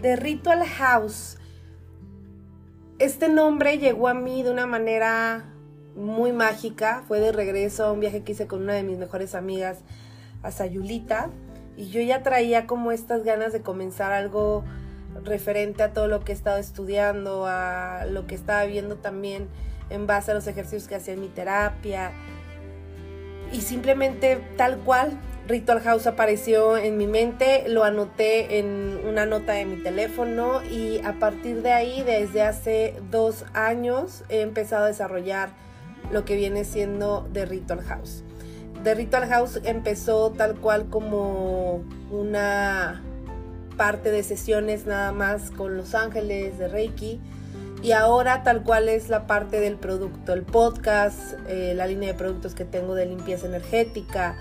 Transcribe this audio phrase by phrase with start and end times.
[0.00, 1.36] de Ritual House.
[2.98, 5.52] Este nombre llegó a mí de una manera
[5.94, 7.02] muy mágica.
[7.06, 9.78] Fue de regreso a un viaje que hice con una de mis mejores amigas
[10.42, 11.30] a Sayulita.
[11.76, 14.64] Y yo ya traía como estas ganas de comenzar algo
[15.24, 19.48] referente a todo lo que he estado estudiando, a lo que estaba viendo también
[19.90, 22.12] en base a los ejercicios que hacía en mi terapia.
[23.52, 25.18] Y simplemente tal cual,
[25.50, 31.00] Ritual House apareció en mi mente, lo anoté en una nota de mi teléfono y
[31.04, 35.50] a partir de ahí, desde hace dos años, he empezado a desarrollar
[36.12, 38.22] lo que viene siendo The Ritual House.
[38.84, 43.02] The Ritual House empezó tal cual como una
[43.76, 47.20] parte de sesiones nada más con Los Ángeles de Reiki
[47.82, 52.18] y ahora tal cual es la parte del producto, el podcast, eh, la línea de
[52.18, 54.36] productos que tengo de limpieza energética,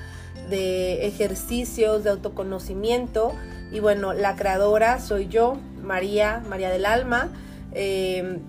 [0.49, 3.33] de ejercicios, de autoconocimiento.
[3.71, 7.29] Y bueno, la creadora soy yo, María, María del Alma.
[7.73, 8.39] Em,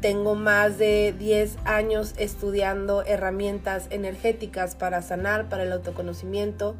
[0.00, 6.76] tengo más de 10 años estudiando herramientas energéticas para sanar, para el autoconocimiento.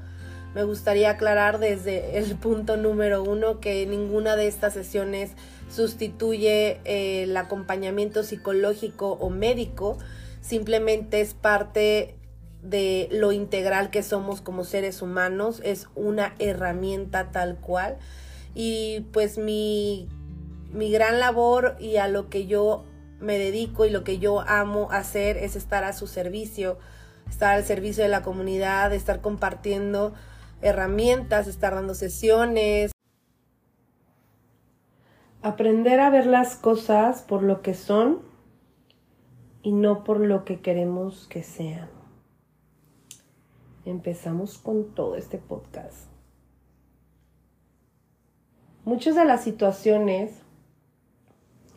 [0.55, 5.33] Me gustaría aclarar desde el punto número uno que ninguna de estas sesiones
[5.71, 9.99] sustituye eh, el acompañamiento psicológico o médico,
[10.41, 12.15] simplemente es parte
[12.63, 17.99] de lo integral que somos como seres humanos, es una herramienta tal cual.
[18.55, 20.09] Y pues mi,
[20.73, 22.85] mi gran labor y a lo que yo
[23.21, 26.79] me dedico y lo que yo amo hacer es estar a su servicio,
[27.29, 30.13] estar al servicio de la comunidad, estar compartiendo
[30.63, 32.93] herramientas, estar dando sesiones.
[35.43, 38.23] Aprender a ver las cosas por lo que son
[39.63, 41.96] y no por lo que queremos que sean
[43.91, 46.09] empezamos con todo este podcast.
[48.85, 50.33] Muchas de las situaciones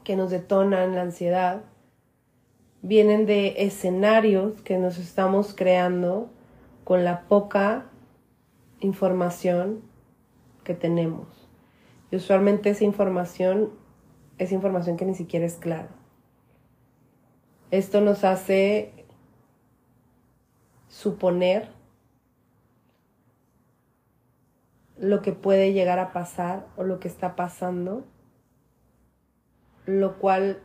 [0.03, 1.61] que nos detonan la ansiedad
[2.81, 6.29] vienen de escenarios que nos estamos creando
[6.83, 7.85] con la poca
[8.79, 9.81] información
[10.63, 11.27] que tenemos.
[12.11, 13.71] Y usualmente esa información
[14.37, 15.89] es información que ni siquiera es clara.
[17.71, 18.93] Esto nos hace
[20.87, 21.78] suponer
[24.99, 28.03] lo que puede llegar a pasar o lo que está pasando,
[29.85, 30.61] lo cual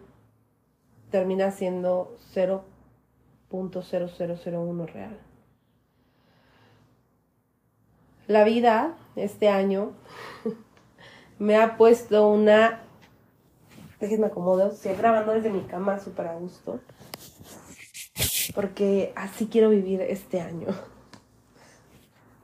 [1.11, 5.21] termina siendo 0.0001 real.
[8.27, 9.93] La vida este año
[11.39, 12.81] me ha puesto una...
[14.01, 16.81] Déjenme acomodo, estoy grabando desde mi cama súper a gusto.
[18.55, 20.67] Porque así quiero vivir este año.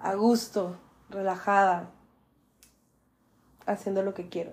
[0.02, 0.78] A gusto,
[1.10, 1.91] relajada,
[3.66, 4.53] haciendo lo que quiero.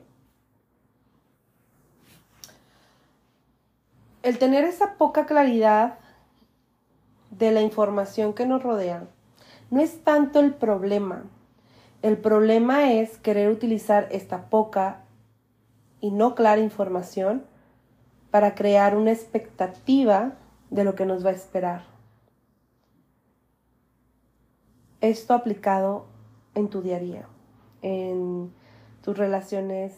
[4.23, 5.99] El tener esa poca claridad
[7.31, 9.03] de la información que nos rodea
[9.69, 11.23] no es tanto el problema.
[12.01, 15.03] El problema es querer utilizar esta poca
[16.01, 17.45] y no clara información
[18.31, 20.33] para crear una expectativa
[20.69, 21.83] de lo que nos va a esperar.
[25.01, 26.05] Esto aplicado
[26.57, 27.27] en tu día a día,
[27.83, 28.51] en
[29.03, 29.93] tus relaciones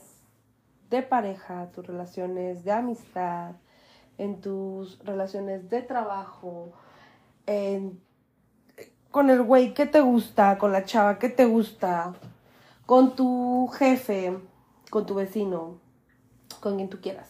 [0.90, 3.56] de pareja, tus relaciones de amistad,
[4.18, 6.74] en tus relaciones de trabajo,
[9.10, 12.14] con el güey que te gusta, con la chava que te gusta,
[12.86, 14.38] con tu jefe,
[14.90, 15.80] con tu vecino,
[16.60, 17.30] con quien tú quieras.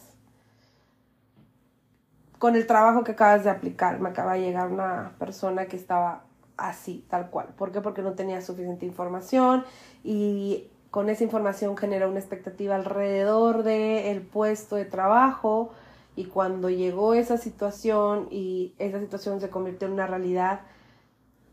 [2.40, 6.24] Con el trabajo que acabas de aplicar, me acaba de llegar una persona que estaba
[6.60, 7.48] así, tal cual.
[7.56, 7.80] ¿Por qué?
[7.80, 9.64] Porque no tenía suficiente información
[10.04, 15.70] y con esa información genera una expectativa alrededor del puesto de trabajo
[16.16, 20.62] y cuando llegó esa situación y esa situación se convirtió en una realidad,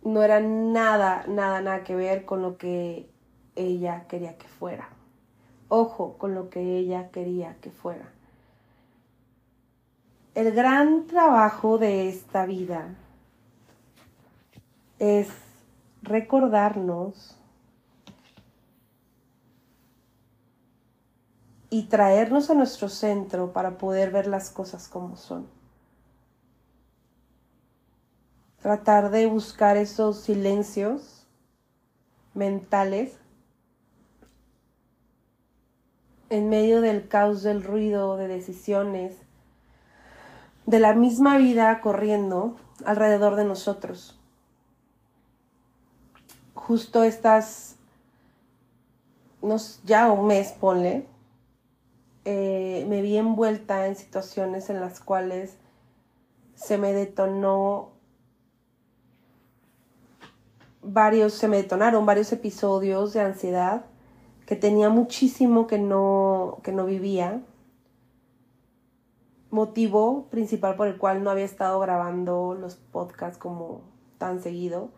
[0.03, 3.09] no era nada, nada, nada que ver con lo que
[3.55, 4.89] ella quería que fuera.
[5.69, 8.11] Ojo con lo que ella quería que fuera.
[10.33, 12.95] El gran trabajo de esta vida
[14.99, 15.29] es
[16.01, 17.37] recordarnos
[21.69, 25.47] y traernos a nuestro centro para poder ver las cosas como son.
[28.61, 31.27] Tratar de buscar esos silencios
[32.33, 33.17] mentales
[36.29, 39.15] en medio del caos del ruido, de decisiones,
[40.65, 44.16] de la misma vida corriendo alrededor de nosotros
[46.67, 47.77] justo estas,
[49.85, 51.05] ya un mes, ponle,
[52.25, 55.55] eh, me vi envuelta en situaciones en las cuales
[56.55, 57.91] se me detonó
[60.81, 63.85] varios, se me detonaron varios episodios de ansiedad
[64.45, 67.43] que tenía muchísimo que no, que no vivía.
[69.51, 73.81] Motivo principal por el cual no había estado grabando los podcasts como
[74.17, 74.89] tan seguido.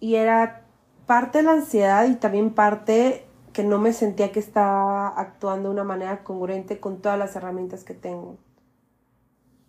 [0.00, 0.64] Y era
[1.06, 5.74] parte de la ansiedad y también parte que no me sentía que estaba actuando de
[5.74, 8.36] una manera congruente con todas las herramientas que tengo.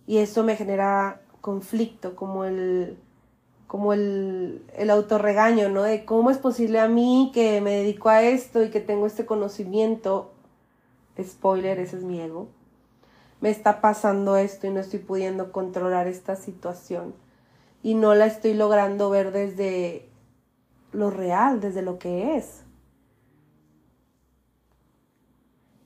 [0.06, 2.98] Y eso me genera conflicto, como el,
[3.68, 5.84] como el, el autorregaño, ¿no?
[5.84, 9.26] De cómo es posible a mí que me dedico a esto y que tengo este
[9.26, 10.34] conocimiento.
[11.22, 12.48] Spoiler, ese es mi ego.
[13.42, 17.14] Me está pasando esto y no estoy pudiendo controlar esta situación.
[17.82, 20.09] Y no la estoy logrando ver desde
[20.92, 22.64] lo real, desde lo que es.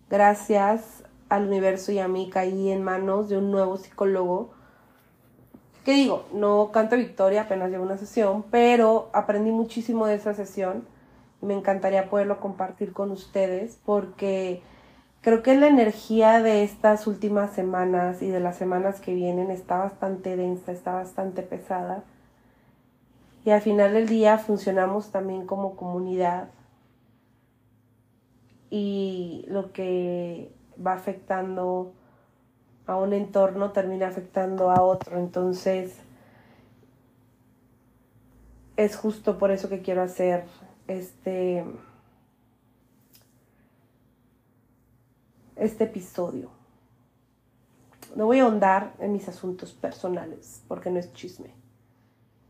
[0.09, 4.51] Gracias al universo y a mí caí en manos de un nuevo psicólogo
[5.83, 6.23] ¿Qué digo?
[6.31, 10.85] No canto victoria, apenas llevo una sesión, pero aprendí muchísimo de esa sesión
[11.41, 14.61] y me encantaría poderlo compartir con ustedes porque
[15.19, 19.77] creo que la energía de estas últimas semanas y de las semanas que vienen está
[19.77, 22.05] bastante densa, está bastante pesada.
[23.45, 26.49] Y al final del día funcionamos también como comunidad.
[28.69, 30.51] Y lo que
[30.83, 31.93] va afectando
[32.85, 35.19] a un entorno termina afectando a otro.
[35.19, 35.97] Entonces,
[38.77, 40.45] es justo por eso que quiero hacer
[40.87, 41.65] este,
[45.55, 46.49] este episodio.
[48.15, 51.62] No voy a ahondar en mis asuntos personales porque no es chisme.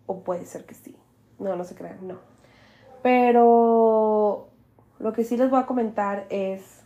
[0.06, 0.96] O puede ser que sí.
[1.40, 2.18] No, no se crean, no.
[3.02, 4.50] Pero
[5.00, 6.84] lo que sí les voy a comentar es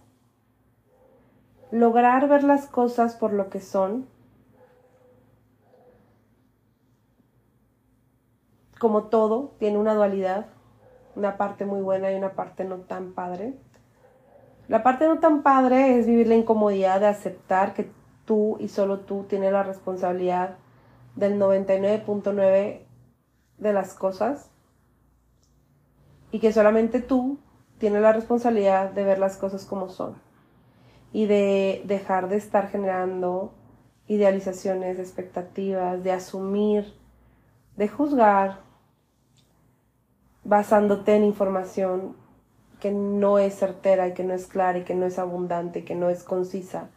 [1.71, 4.07] lograr ver las cosas por lo que son,
[8.79, 10.47] como todo, tiene una dualidad,
[11.15, 13.53] una parte muy buena y una parte no tan padre.
[14.67, 17.89] La parte no tan padre es vivir la incomodidad de aceptar que
[18.25, 20.57] tú y solo tú tienes la responsabilidad
[21.15, 22.86] del 99.9
[23.57, 24.49] de las cosas
[26.31, 27.39] y que solamente tú
[27.77, 30.15] tienes la responsabilidad de ver las cosas como son
[31.13, 33.53] y de dejar de estar generando
[34.07, 36.93] idealizaciones, expectativas, de asumir,
[37.75, 38.61] de juzgar,
[40.43, 42.15] basándote en información
[42.79, 45.95] que no es certera y que no es clara y que no es abundante, que
[45.95, 46.89] no es concisa.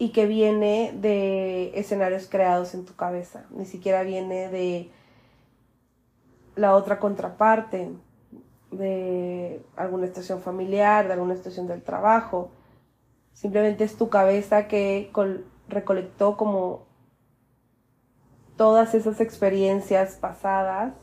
[0.00, 4.90] Y que viene de escenarios creados en tu cabeza, ni siquiera viene de
[6.56, 7.92] la otra contraparte,
[8.70, 12.50] de alguna estación familiar, de alguna estación del trabajo.
[13.32, 15.12] Simplemente es tu cabeza que
[15.68, 16.86] recolectó como
[18.56, 20.94] todas esas experiencias pasadas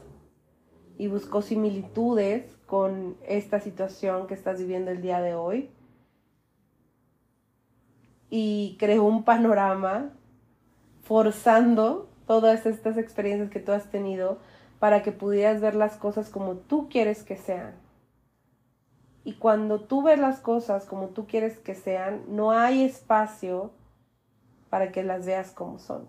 [0.98, 5.72] y buscó similitudes con esta situación que estás viviendo el día de hoy.
[8.30, 10.10] Y creó un panorama
[11.04, 14.40] forzando todas estas experiencias que tú has tenido
[14.80, 17.76] para que pudieras ver las cosas como tú quieres que sean.
[19.24, 23.72] Y cuando tú ves las cosas como tú quieres que sean, no hay espacio
[24.70, 26.08] para que las veas como son.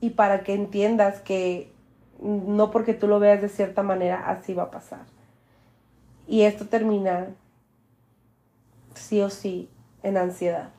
[0.00, 1.72] Y para que entiendas que
[2.20, 5.06] no porque tú lo veas de cierta manera, así va a pasar.
[6.26, 7.34] Y esto termina
[8.94, 9.70] sí o sí
[10.02, 10.70] en ansiedad.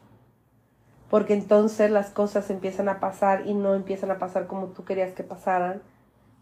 [1.10, 5.14] Porque entonces las cosas empiezan a pasar y no empiezan a pasar como tú querías
[5.14, 5.82] que pasaran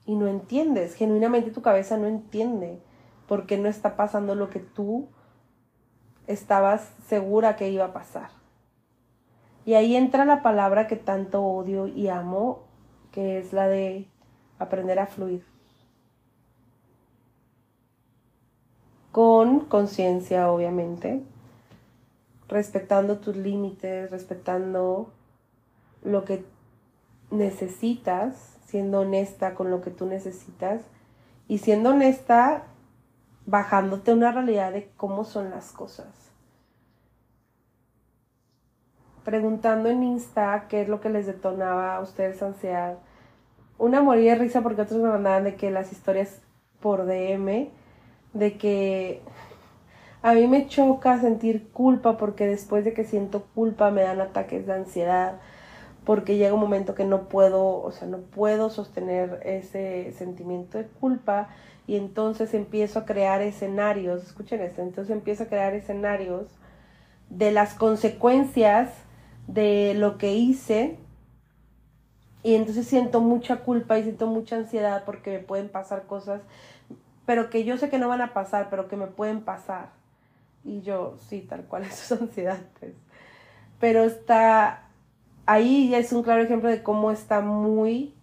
[0.06, 2.80] y no entiendes, genuinamente tu cabeza no entiende
[3.28, 5.08] por qué no está pasando lo que tú
[6.28, 8.30] estabas segura que iba a pasar.
[9.66, 12.64] Y ahí entra la palabra que tanto odio y amo,
[13.12, 14.08] que es la de
[14.60, 15.44] aprender a fluir.
[19.12, 21.24] Con conciencia, obviamente,
[22.48, 25.12] respetando tus límites, respetando
[26.04, 26.46] lo que
[27.32, 30.82] necesitas siendo honesta con lo que tú necesitas
[31.48, 32.64] y siendo honesta
[33.46, 36.08] bajándote una realidad de cómo son las cosas.
[39.24, 42.98] Preguntando en Insta qué es lo que les detonaba a ustedes ansiedad.
[43.78, 46.42] Una moría de risa porque otros me mandaban de que las historias
[46.82, 47.70] por DM,
[48.34, 49.22] de que
[50.26, 54.66] a mí me choca sentir culpa porque después de que siento culpa me dan ataques
[54.66, 55.36] de ansiedad
[56.04, 60.86] porque llega un momento que no puedo, o sea, no puedo sostener ese sentimiento de
[60.86, 61.50] culpa
[61.86, 66.48] y entonces empiezo a crear escenarios, escuchen esto, entonces empiezo a crear escenarios
[67.30, 68.90] de las consecuencias
[69.46, 70.98] de lo que hice
[72.42, 76.42] y entonces siento mucha culpa y siento mucha ansiedad porque me pueden pasar cosas,
[77.28, 80.04] pero que yo sé que no van a pasar, pero que me pueden pasar.
[80.66, 82.94] Y yo, sí, tal cual, eso es ansiedad, pues.
[83.80, 84.90] Pero está,
[85.46, 88.16] ahí es un claro ejemplo de cómo está muy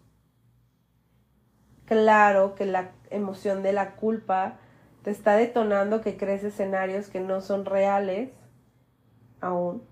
[1.86, 4.58] claro que la emoción de la culpa
[5.02, 8.30] te está detonando que crees escenarios que no son reales
[9.40, 9.82] aún.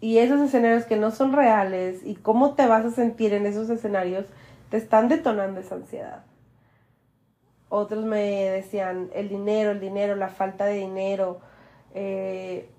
[0.00, 3.68] Y esos escenarios que no son reales y cómo te vas a sentir en esos
[3.70, 4.26] escenarios
[4.70, 6.24] te están detonando esa ansiedad.
[7.68, 11.40] Otros me decían el dinero, el dinero, la falta de dinero.
[11.94, 12.70] Eh,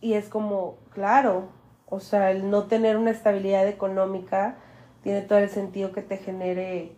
[0.00, 1.48] y es como, claro,
[1.86, 4.56] o sea, el no tener una estabilidad económica
[5.02, 6.92] tiene todo el sentido que te genere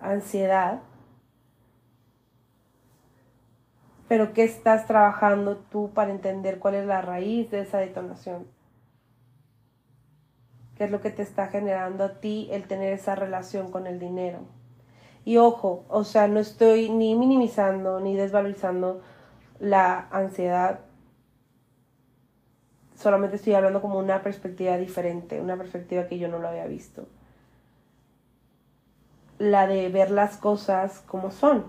[0.00, 0.80] ansiedad.
[4.08, 8.48] Pero ¿qué estás trabajando tú para entender cuál es la raíz de esa detonación?
[10.76, 14.00] ¿Qué es lo que te está generando a ti el tener esa relación con el
[14.00, 14.40] dinero?
[15.24, 19.00] Y ojo, o sea, no estoy ni minimizando ni desvalorizando
[19.58, 20.80] la ansiedad.
[22.94, 27.06] Solamente estoy hablando como una perspectiva diferente, una perspectiva que yo no lo había visto
[29.40, 31.64] la de ver las cosas como son.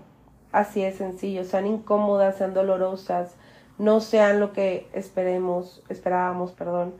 [0.52, 3.34] Así es sencillo, sean incómodas, sean dolorosas,
[3.78, 6.94] no sean lo que esperemos, esperábamos, perdón.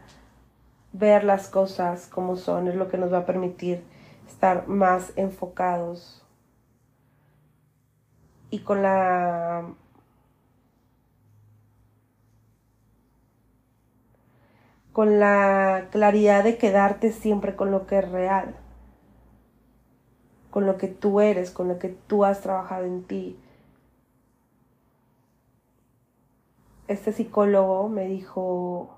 [0.95, 3.85] Ver las cosas como son es lo que nos va a permitir
[4.27, 6.22] estar más enfocados
[8.53, 9.65] y con la
[14.93, 18.55] con la claridad de quedarte siempre con lo que es real
[20.53, 23.39] con lo que tú eres, con lo que tú has trabajado en ti.
[26.89, 28.91] Este psicólogo me dijo,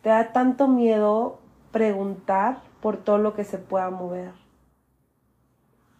[0.00, 1.38] te da tanto miedo
[1.70, 4.41] preguntar por todo lo que se pueda mover.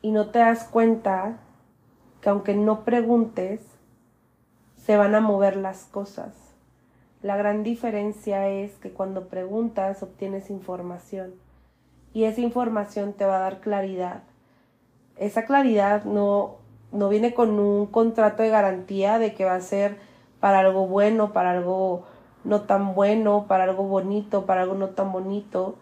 [0.03, 1.39] Y no te das cuenta
[2.21, 3.61] que aunque no preguntes,
[4.77, 6.35] se van a mover las cosas.
[7.23, 11.35] La gran diferencia es que cuando preguntas obtienes información
[12.13, 14.23] y esa información te va a dar claridad.
[15.17, 16.57] Esa claridad no,
[16.91, 19.99] no viene con un contrato de garantía de que va a ser
[20.41, 22.05] para algo bueno, para algo
[22.45, 25.77] no tan bueno, para algo bonito, para algo no tan bonito.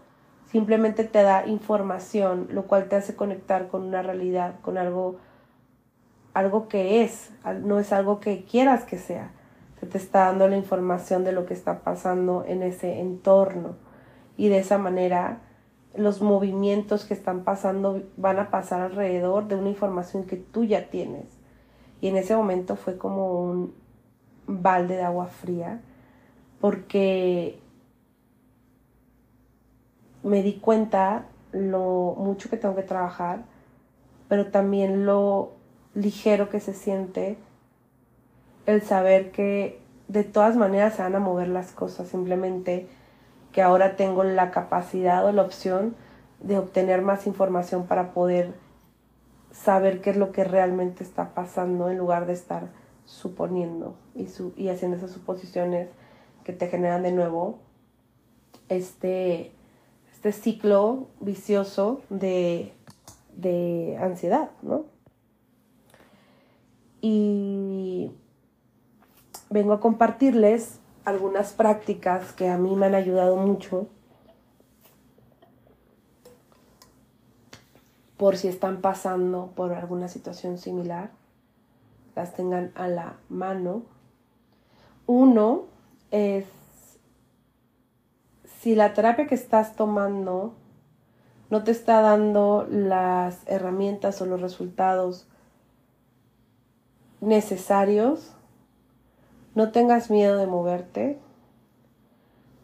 [0.50, 5.16] Simplemente te da información, lo cual te hace conectar con una realidad, con algo,
[6.34, 7.30] algo que es,
[7.62, 9.30] no es algo que quieras que sea.
[9.78, 13.76] Se te está dando la información de lo que está pasando en ese entorno.
[14.36, 15.38] Y de esa manera
[15.94, 20.90] los movimientos que están pasando van a pasar alrededor de una información que tú ya
[20.90, 21.26] tienes.
[22.00, 23.74] Y en ese momento fue como un
[24.46, 25.80] balde de agua fría,
[26.60, 27.59] porque
[30.22, 33.42] me di cuenta lo mucho que tengo que trabajar,
[34.28, 35.52] pero también lo
[35.94, 37.36] ligero que se siente
[38.66, 42.88] el saber que de todas maneras se van a mover las cosas, simplemente
[43.52, 45.94] que ahora tengo la capacidad o la opción
[46.40, 48.54] de obtener más información para poder
[49.50, 52.68] saber qué es lo que realmente está pasando en lugar de estar
[53.04, 55.88] suponiendo y, y haciendo esas suposiciones
[56.44, 57.58] que te generan de nuevo
[58.68, 59.52] este,
[60.20, 62.74] este ciclo vicioso de,
[63.36, 64.84] de ansiedad, ¿no?
[67.00, 68.10] Y
[69.48, 73.86] vengo a compartirles algunas prácticas que a mí me han ayudado mucho
[78.18, 81.12] por si están pasando por alguna situación similar,
[82.14, 83.84] las tengan a la mano.
[85.06, 85.64] Uno
[86.10, 86.44] es
[88.60, 90.54] si la terapia que estás tomando
[91.48, 95.26] no te está dando las herramientas o los resultados
[97.22, 98.34] necesarios,
[99.54, 101.18] no tengas miedo de moverte,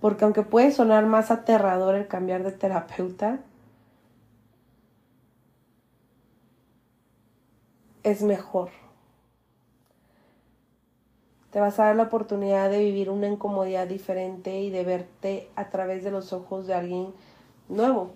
[0.03, 3.41] porque aunque puede sonar más aterrador el cambiar de terapeuta,
[8.03, 8.69] es mejor.
[11.51, 15.71] Te vas a dar la oportunidad de vivir una incomodidad diferente y de verte a
[15.71, 17.15] través de los ojos de alguien
[17.69, 18.13] nuevo.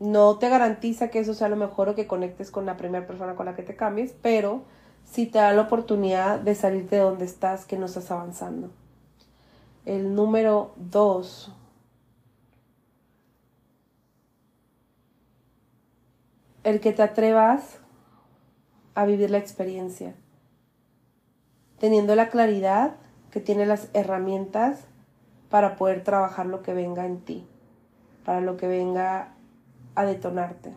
[0.00, 3.34] No te garantiza que eso sea lo mejor o que conectes con la primera persona
[3.34, 4.62] con la que te cambies, pero
[5.04, 8.70] si te da la oportunidad de salir de donde estás, que no estás avanzando.
[9.84, 11.52] El número dos
[16.66, 17.78] el que te atrevas
[18.96, 20.16] a vivir la experiencia,
[21.78, 22.96] teniendo la claridad
[23.30, 24.80] que tiene las herramientas
[25.50, 27.46] para poder trabajar lo que venga en ti,
[28.24, 29.34] para lo que venga
[29.94, 30.72] a detonarte.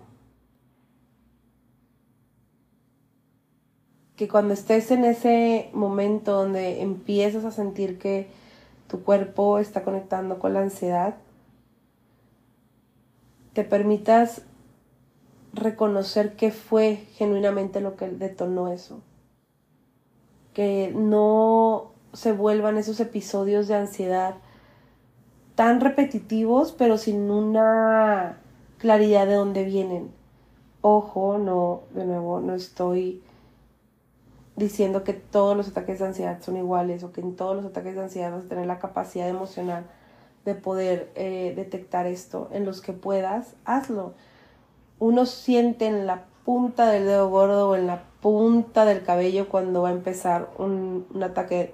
[4.15, 8.27] Que cuando estés en ese momento donde empiezas a sentir que
[8.87, 11.15] tu cuerpo está conectando con la ansiedad,
[13.53, 14.41] te permitas
[15.53, 19.01] reconocer qué fue genuinamente lo que detonó eso.
[20.53, 24.35] Que no se vuelvan esos episodios de ansiedad
[25.55, 28.39] tan repetitivos, pero sin una
[28.77, 30.11] claridad de dónde vienen.
[30.81, 33.21] Ojo, no, de nuevo, no estoy
[34.55, 37.95] diciendo que todos los ataques de ansiedad son iguales o que en todos los ataques
[37.95, 39.85] de ansiedad vas a tener la capacidad emocional
[40.45, 42.49] de poder eh, detectar esto.
[42.51, 44.13] En los que puedas, hazlo.
[44.99, 49.81] Uno siente en la punta del dedo gordo o en la punta del cabello cuando
[49.81, 51.73] va a empezar un, un ataque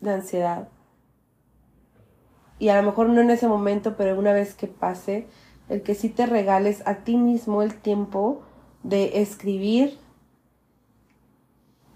[0.00, 0.68] de ansiedad.
[2.58, 5.26] Y a lo mejor no en ese momento, pero una vez que pase,
[5.68, 8.42] el que sí te regales a ti mismo el tiempo
[8.82, 9.98] de escribir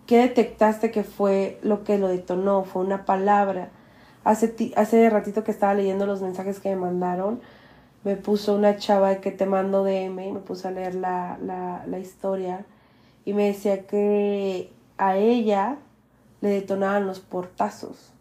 [0.06, 3.70] qué detectaste que fue lo que lo detonó, fue una palabra.
[4.24, 7.40] Hace, hace ratito que estaba leyendo los mensajes que me mandaron,
[8.04, 11.84] me puso una chava que te mando DM y me puse a leer la, la,
[11.86, 12.64] la historia
[13.26, 15.78] y me decía que a ella
[16.40, 18.12] le detonaban los portazos.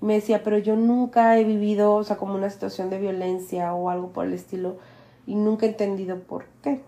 [0.00, 3.90] Me decía, pero yo nunca he vivido, o sea, como una situación de violencia o
[3.90, 4.78] algo por el estilo,
[5.26, 6.82] y nunca he entendido por qué.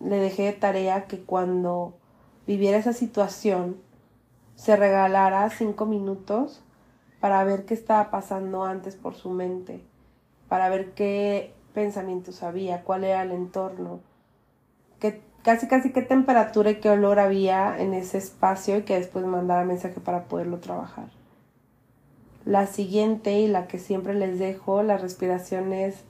[0.00, 1.94] Le dejé de tarea que cuando
[2.46, 3.76] viviera esa situación,
[4.54, 6.62] se regalara cinco minutos
[7.18, 9.82] para ver qué estaba pasando antes por su mente,
[10.48, 13.98] para ver qué pensamientos había, cuál era el entorno,
[15.00, 19.24] qué casi casi qué temperatura y qué olor había en ese espacio y que después
[19.24, 21.08] mandara mensaje para poderlo trabajar.
[22.44, 26.04] La siguiente y la que siempre les dejo, las respiraciones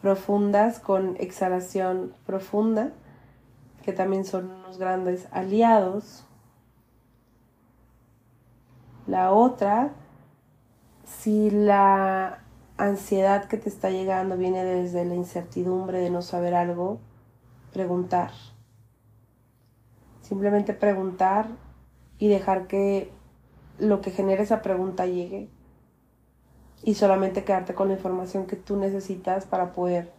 [0.00, 2.90] profundas con exhalación profunda,
[3.84, 6.24] que también son unos grandes aliados.
[9.06, 9.92] La otra,
[11.04, 12.40] si la
[12.76, 16.98] ansiedad que te está llegando viene desde la incertidumbre de no saber algo,
[17.72, 18.30] preguntar
[20.32, 21.46] Simplemente preguntar
[22.18, 23.10] y dejar que
[23.78, 25.50] lo que genere esa pregunta llegue.
[26.82, 30.10] Y solamente quedarte con la información que tú necesitas para poder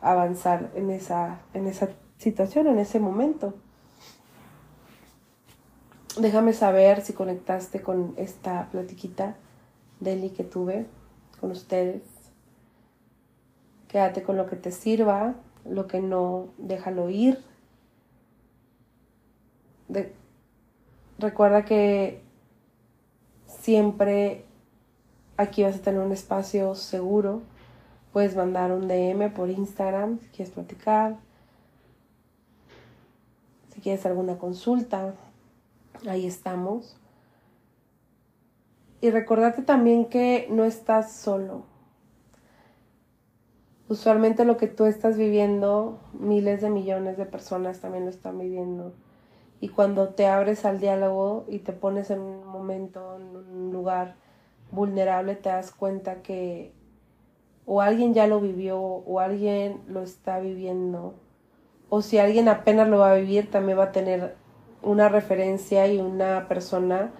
[0.00, 3.52] avanzar en esa, en esa situación, en ese momento.
[6.18, 9.36] Déjame saber si conectaste con esta platiquita
[10.00, 10.86] Deli que tuve
[11.40, 12.02] con ustedes.
[13.88, 15.34] Quédate con lo que te sirva,
[15.68, 17.38] lo que no, déjalo ir
[21.18, 22.22] recuerda que
[23.46, 24.44] siempre
[25.36, 27.42] aquí vas a tener un espacio seguro.
[28.12, 31.16] Puedes mandar un DM por Instagram si quieres platicar.
[33.74, 35.14] Si quieres alguna consulta,
[36.08, 36.96] ahí estamos.
[39.02, 41.64] Y recordarte también que no estás solo.
[43.88, 48.94] Usualmente lo que tú estás viviendo, miles de millones de personas también lo están viviendo
[49.60, 54.16] y cuando te abres al diálogo y te pones en un momento, en un lugar
[54.72, 56.72] vulnerable, te das cuenta que
[57.64, 61.14] o alguien ya lo vivió o alguien lo está viviendo
[61.88, 64.34] o si alguien apenas lo va a vivir, también va a tener
[64.82, 67.12] una referencia y una persona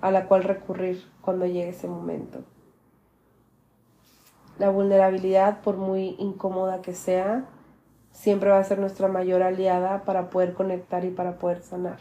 [0.00, 2.44] a la cual recurrir cuando llegue ese momento.
[4.58, 7.44] La vulnerabilidad, por muy incómoda que sea,
[8.12, 11.98] siempre va a ser nuestra mayor aliada para poder conectar y para poder sanar.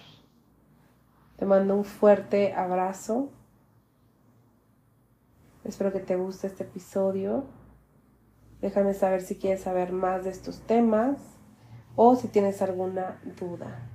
[1.38, 3.30] Te mando un fuerte abrazo.
[5.63, 7.46] Espero que te guste este episodio.
[8.62, 11.18] Déjame saber si quieres saber más de estos temas
[11.96, 13.92] o si tienes alguna duda.